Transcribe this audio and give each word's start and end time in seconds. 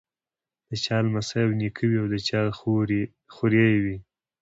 د 0.69 0.71
چا 0.85 0.97
لمسی 1.05 1.41
او 1.45 1.51
نیکه 1.59 1.83
وي 1.89 1.97
او 2.01 2.07
د 2.13 2.15
چا 2.27 2.41
خوريی 3.33 3.75
وي. 3.83 3.97